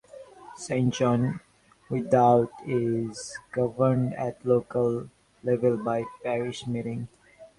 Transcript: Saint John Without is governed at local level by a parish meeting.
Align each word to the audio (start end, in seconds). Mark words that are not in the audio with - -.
Saint 0.57 0.91
John 0.95 1.41
Without 1.87 2.49
is 2.65 3.37
governed 3.51 4.15
at 4.15 4.43
local 4.43 5.11
level 5.43 5.77
by 5.77 5.99
a 5.99 6.05
parish 6.23 6.65
meeting. 6.65 7.07